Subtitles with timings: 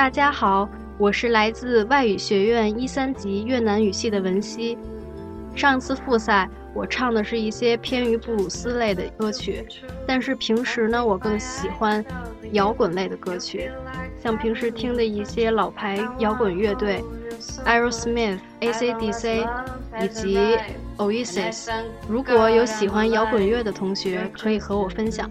[0.00, 4.78] 大家好，我是来自外语学院一三级越南语系的文熙。
[5.54, 9.62] 上次复赛，我唱的是一些偏于布鲁斯类的歌曲，
[10.06, 12.02] 但是平时呢，我更喜欢
[12.52, 13.70] 摇滚类的歌曲，
[14.22, 17.04] 像平时听的一些老牌摇滚乐队
[17.66, 19.46] ，Aerosmith、AC/DC
[20.02, 20.38] 以及
[20.96, 21.70] Oasis。
[22.08, 25.30] 如果有喜欢摇滚乐的同学，可以和我分享。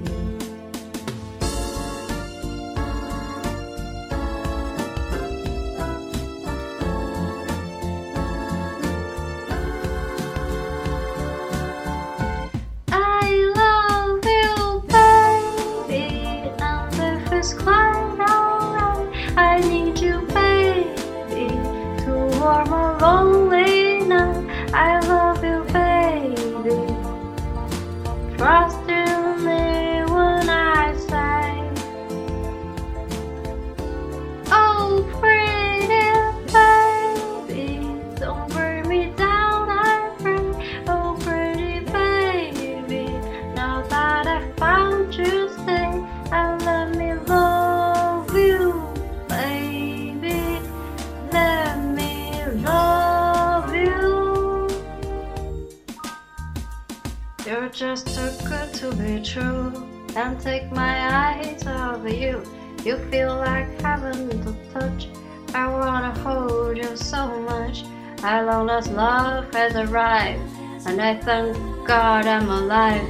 [57.69, 59.73] Just too good to be true.
[60.13, 60.95] Can't take my
[61.35, 62.43] eyes off you.
[62.85, 65.09] You feel like heaven to touch.
[65.53, 67.83] I wanna hold you so much.
[68.23, 70.41] I long lost love has arrived,
[70.85, 73.07] and I thank God I'm alive.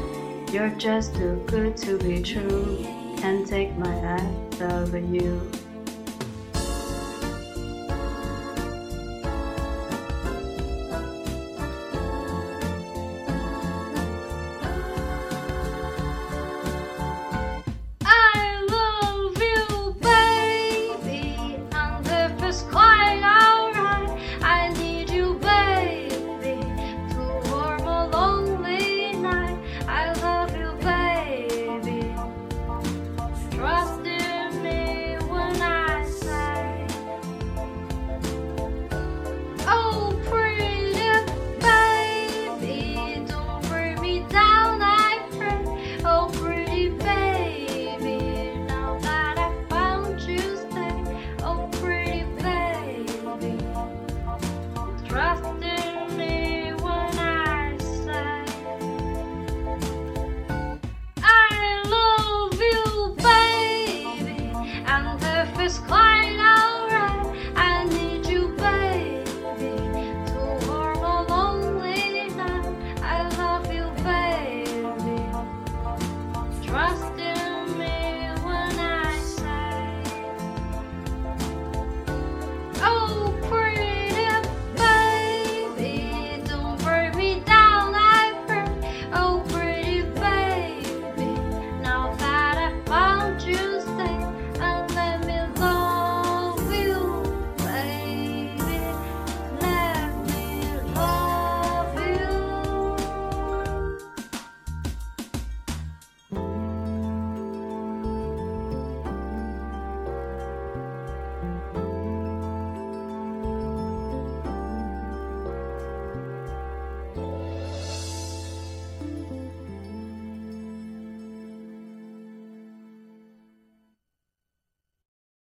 [0.52, 2.84] You're just too good to be true.
[3.18, 5.52] Can't take my eyes off you.